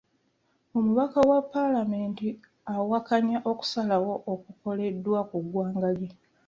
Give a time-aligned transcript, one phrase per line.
[0.77, 2.27] Omubaka wa paalamenti
[2.73, 6.09] awakanya okusalawo okukoleddwa ku ggwanga lye.